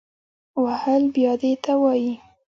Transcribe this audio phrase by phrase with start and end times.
[0.63, 2.13] وهل بیا دې ته وایي